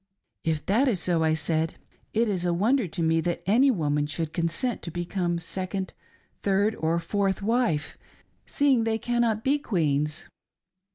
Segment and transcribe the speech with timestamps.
[0.43, 1.75] "If that is so," I said,"
[2.15, 5.93] it is a wonder to me that any woman should consent to become second,
[6.41, 7.99] third, or fourth wife—
[8.47, 10.27] seeing they cannot be queens."